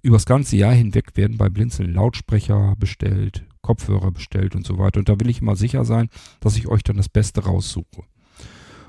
[0.02, 4.98] übers ganze Jahr hinweg werden bei Blinzeln Lautsprecher bestellt, Kopfhörer bestellt und so weiter.
[4.98, 6.08] Und da will ich immer sicher sein,
[6.40, 8.04] dass ich euch dann das Beste raussuche.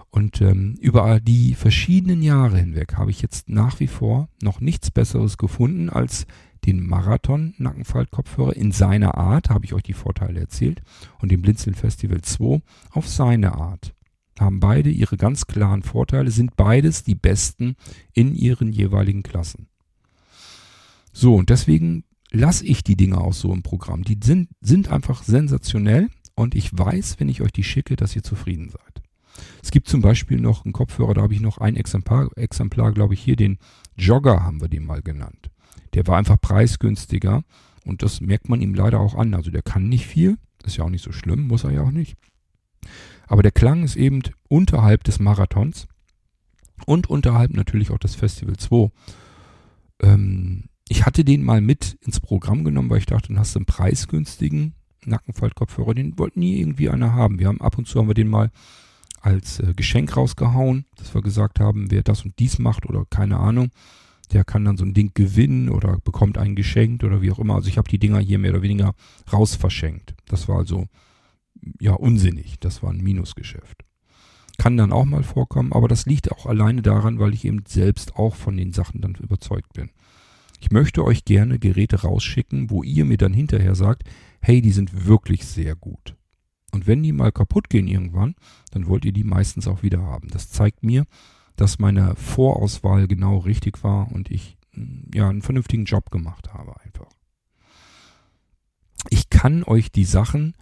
[0.09, 4.91] Und ähm, über die verschiedenen Jahre hinweg habe ich jetzt nach wie vor noch nichts
[4.91, 6.27] Besseres gefunden als
[6.65, 10.81] den Marathon Nackenfaltkopfhörer in seiner Art, habe ich euch die Vorteile erzählt,
[11.19, 12.61] und den Blinzeln Festival 2
[12.91, 13.93] auf seine Art
[14.43, 17.75] haben beide ihre ganz klaren Vorteile, sind beides die besten
[18.13, 19.67] in ihren jeweiligen Klassen.
[21.11, 24.03] So, und deswegen lasse ich die Dinge auch so im Programm.
[24.03, 28.23] Die sind, sind einfach sensationell und ich weiß, wenn ich euch die schicke, dass ihr
[28.23, 29.03] zufrieden seid.
[29.61, 33.13] Es gibt zum Beispiel noch einen Kopfhörer, da habe ich noch ein Exemplar, Exemplar glaube
[33.13, 33.57] ich, hier den
[33.95, 35.49] Jogger haben wir den mal genannt.
[35.93, 37.43] Der war einfach preisgünstiger
[37.85, 39.33] und das merkt man ihm leider auch an.
[39.33, 41.91] Also der kann nicht viel, ist ja auch nicht so schlimm, muss er ja auch
[41.91, 42.17] nicht.
[43.33, 45.87] Aber der Klang ist eben unterhalb des Marathons
[46.85, 48.91] und unterhalb natürlich auch des Festival 2.
[50.03, 53.57] Ähm, ich hatte den mal mit ins Programm genommen, weil ich dachte, dann hast du
[53.57, 55.95] einen preisgünstigen Nackenfaltkopfhörer.
[55.95, 57.39] Den wollten nie irgendwie einer haben.
[57.39, 58.51] Wir haben ab und zu haben wir den mal
[59.19, 63.39] als äh, Geschenk rausgehauen, dass wir gesagt haben, wer das und dies macht oder keine
[63.39, 63.71] Ahnung,
[64.31, 67.55] der kann dann so ein Ding gewinnen oder bekommt einen geschenkt oder wie auch immer.
[67.55, 68.93] Also ich habe die Dinger hier mehr oder weniger
[69.31, 70.13] raus verschenkt.
[70.27, 70.85] Das war also
[71.79, 72.59] ja unsinnig.
[72.59, 73.83] Das war ein Minusgeschäft.
[74.57, 78.15] Kann dann auch mal vorkommen, aber das liegt auch alleine daran, weil ich eben selbst
[78.15, 79.89] auch von den Sachen dann überzeugt bin.
[80.59, 84.03] Ich möchte euch gerne Geräte rausschicken, wo ihr mir dann hinterher sagt,
[84.41, 86.15] hey, die sind wirklich sehr gut.
[86.71, 88.35] Und wenn die mal kaputt gehen irgendwann,
[88.71, 90.29] dann wollt ihr die meistens auch wieder haben.
[90.29, 91.05] Das zeigt mir,
[91.55, 96.79] dass meine Vorauswahl genau richtig war und ich hm, ja einen vernünftigen Job gemacht habe
[96.81, 97.09] einfach.
[99.09, 100.55] Ich kann euch die Sachen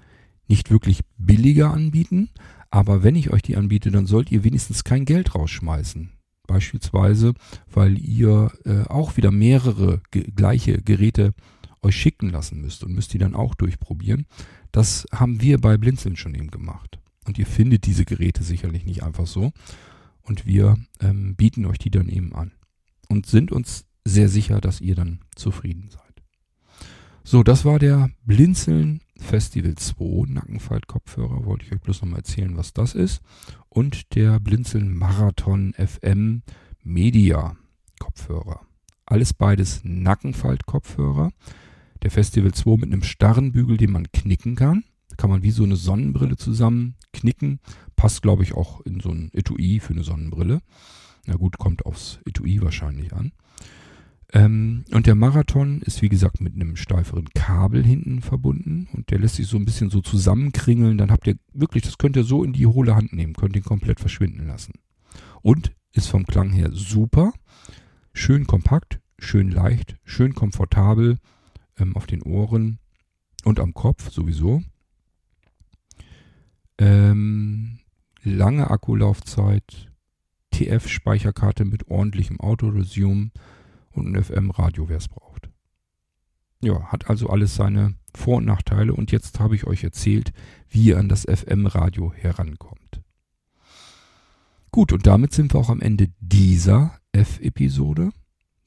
[0.51, 2.29] nicht wirklich billiger anbieten,
[2.69, 6.11] aber wenn ich euch die anbiete, dann sollt ihr wenigstens kein Geld rausschmeißen.
[6.45, 7.33] Beispielsweise,
[7.71, 11.33] weil ihr äh, auch wieder mehrere ge gleiche Geräte
[11.81, 14.25] euch schicken lassen müsst und müsst die dann auch durchprobieren.
[14.71, 16.99] Das haben wir bei Blinzeln schon eben gemacht.
[17.25, 19.51] Und ihr findet diese Geräte sicherlich nicht einfach so.
[20.21, 22.51] Und wir ähm, bieten euch die dann eben an.
[23.07, 26.01] Und sind uns sehr sicher, dass ihr dann zufrieden seid.
[27.23, 31.45] So, das war der Blinzeln Festival 2 Nackenfaltkopfhörer.
[31.45, 33.21] Wollte ich euch bloß nochmal erzählen, was das ist.
[33.69, 36.41] Und der Blinzeln Marathon FM
[36.83, 37.55] Media
[37.99, 38.61] Kopfhörer.
[39.05, 41.31] Alles beides Nackenfaltkopfhörer.
[42.01, 44.83] Der Festival 2 mit einem starren Bügel, den man knicken kann.
[45.17, 47.59] Kann man wie so eine Sonnenbrille zusammen knicken.
[47.95, 50.61] Passt, glaube ich, auch in so ein Etui für eine Sonnenbrille.
[51.27, 53.31] Na gut, kommt aufs Etui wahrscheinlich an.
[54.33, 59.19] Ähm, und der Marathon ist wie gesagt mit einem steiferen Kabel hinten verbunden und der
[59.19, 60.97] lässt sich so ein bisschen so zusammenkringeln.
[60.97, 63.63] Dann habt ihr wirklich, das könnt ihr so in die hohle Hand nehmen, könnt ihn
[63.63, 64.73] komplett verschwinden lassen.
[65.41, 67.33] Und ist vom Klang her super,
[68.13, 71.17] schön kompakt, schön leicht, schön komfortabel
[71.77, 72.79] ähm, auf den Ohren
[73.43, 74.63] und am Kopf sowieso.
[76.77, 77.79] Ähm,
[78.23, 79.91] lange Akkulaufzeit,
[80.53, 83.31] TF-Speicherkarte mit ordentlichem Autoresume
[83.93, 85.49] und ein FM-Radio, wer es braucht.
[86.63, 90.31] Ja, hat also alles seine Vor- und Nachteile und jetzt habe ich euch erzählt,
[90.69, 93.01] wie ihr an das FM-Radio herankommt.
[94.69, 98.11] Gut, und damit sind wir auch am Ende dieser F-Episode.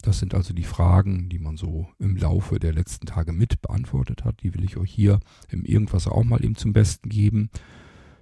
[0.03, 4.25] Das sind also die Fragen, die man so im Laufe der letzten Tage mit beantwortet
[4.25, 4.43] hat.
[4.43, 7.49] Die will ich euch hier im Irgendwas auch mal eben zum Besten geben,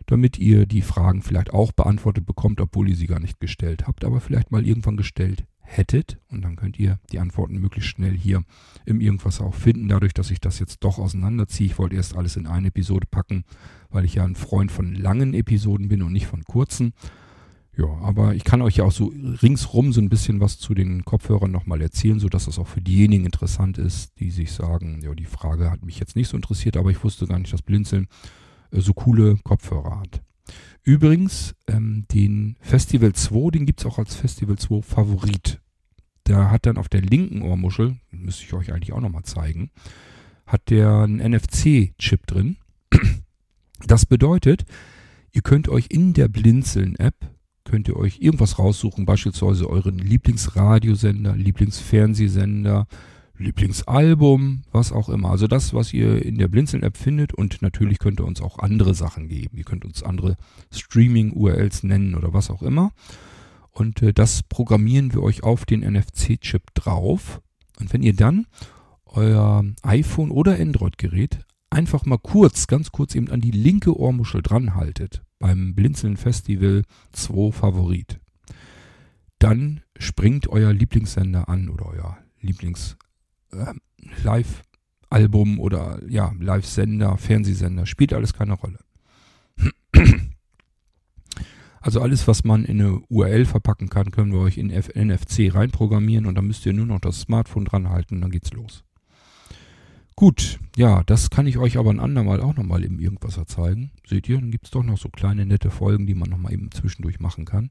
[0.07, 4.05] damit ihr die Fragen vielleicht auch beantwortet bekommt, obwohl ihr sie gar nicht gestellt habt,
[4.05, 6.18] aber vielleicht mal irgendwann gestellt hättet.
[6.29, 8.42] Und dann könnt ihr die Antworten möglichst schnell hier
[8.85, 9.88] im Irgendwas auch finden.
[9.88, 11.66] Dadurch, dass ich das jetzt doch auseinanderziehe.
[11.66, 13.44] Ich wollte erst alles in eine Episode packen,
[13.90, 16.92] weil ich ja ein Freund von langen Episoden bin und nicht von kurzen.
[17.75, 21.07] Ja, aber ich kann euch ja auch so ringsrum so ein bisschen was zu den
[21.07, 25.25] Kopfhörern nochmal erzählen, sodass das auch für diejenigen interessant ist, die sich sagen, ja, die
[25.25, 28.09] Frage hat mich jetzt nicht so interessiert, aber ich wusste gar nicht, dass Blinzeln
[28.72, 30.22] äh, so coole Kopfhörer hat.
[30.83, 35.61] Übrigens, ähm, den Festival 2, den gibt es auch als Festival 2 Favorit.
[36.25, 39.71] Da hat dann auf der linken Ohrmuschel, müsste ich euch eigentlich auch nochmal zeigen,
[40.47, 42.57] hat der einen NFC-Chip drin.
[43.87, 44.64] Das bedeutet,
[45.33, 47.14] Ihr könnt euch in der Blinzeln-App,
[47.64, 52.87] könnt ihr euch irgendwas raussuchen, beispielsweise euren Lieblingsradiosender, Lieblingsfernsehsender,
[53.38, 55.31] Lieblingsalbum, was auch immer.
[55.31, 58.95] Also das, was ihr in der Blinzeln-App findet und natürlich könnt ihr uns auch andere
[58.95, 59.57] Sachen geben.
[59.57, 60.37] Ihr könnt uns andere
[60.71, 62.92] Streaming-URLs nennen oder was auch immer.
[63.71, 67.40] Und äh, das programmieren wir euch auf den NFC-Chip drauf.
[67.81, 68.47] Und wenn ihr dann
[69.07, 74.75] euer iPhone oder Android-Gerät einfach mal kurz, ganz kurz eben an die linke Ohrmuschel dran
[74.75, 78.21] haltet, beim Blinzeln Festival 2 Favorit,
[79.38, 82.97] dann springt euer Lieblingssender an oder euer Lieblings
[83.53, 83.75] äh,
[84.23, 88.79] Live-Album oder ja, Live-Sender, Fernsehsender, spielt alles keine Rolle.
[91.85, 96.27] Also alles, was man in eine URL verpacken kann, können wir euch in NFC reinprogrammieren
[96.27, 98.85] und dann müsst ihr nur noch das Smartphone dran halten, dann geht's los.
[100.15, 103.91] Gut, ja, das kann ich euch aber ein andermal auch nochmal im Irgendwasser zeigen.
[104.07, 106.71] Seht ihr, dann gibt es doch noch so kleine nette Folgen, die man nochmal eben
[106.71, 107.71] zwischendurch machen kann,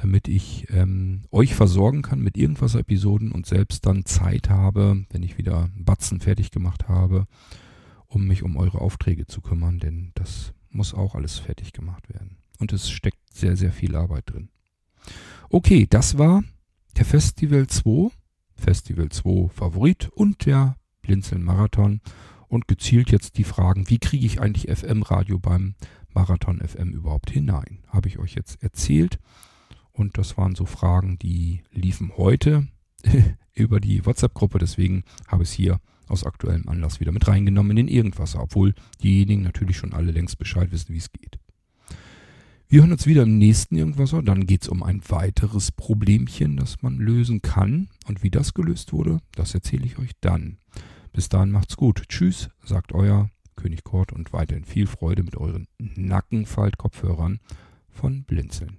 [0.00, 5.38] damit ich ähm, euch versorgen kann mit Irgendwasser-Episoden und selbst dann Zeit habe, wenn ich
[5.38, 7.26] wieder einen Batzen fertig gemacht habe,
[8.06, 12.36] um mich um eure Aufträge zu kümmern, denn das muss auch alles fertig gemacht werden.
[12.58, 14.50] Und es steckt sehr, sehr viel Arbeit drin.
[15.50, 16.44] Okay, das war
[16.96, 18.10] der Festival 2,
[18.54, 22.00] Festival 2 Favorit und der Blinzeln Marathon
[22.46, 25.74] und gezielt jetzt die Fragen, wie kriege ich eigentlich FM-Radio beim
[26.14, 27.80] Marathon FM überhaupt hinein?
[27.88, 29.18] Habe ich euch jetzt erzählt.
[29.98, 32.68] Und das waren so Fragen, die liefen heute
[33.54, 34.58] über die WhatsApp-Gruppe.
[34.58, 38.74] Deswegen habe ich es hier aus aktuellem Anlass wieder mit reingenommen in den Irgendwasser, obwohl
[39.02, 41.38] diejenigen natürlich schon alle längst Bescheid wissen, wie es geht.
[42.68, 44.22] Wir hören uns wieder im nächsten Irgendwasser.
[44.22, 47.88] Dann geht es um ein weiteres Problemchen, das man lösen kann.
[48.06, 50.58] Und wie das gelöst wurde, das erzähle ich euch dann.
[51.12, 52.04] Bis dahin macht's gut.
[52.08, 57.40] Tschüss, sagt euer König Kort und weiterhin viel Freude mit euren Nackenfalt-Kopfhörern
[57.88, 58.78] von Blinzeln.